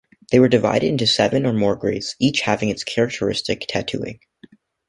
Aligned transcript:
They 0.31 0.39
were 0.39 0.47
divided 0.49 0.87
into 0.87 1.05
seven 1.05 1.45
or 1.45 1.53
more 1.53 1.75
grades, 1.75 2.15
each 2.19 2.41
having 2.41 2.69
its 2.69 2.83
characteristic 2.83 3.65
tattooing. 3.69 4.19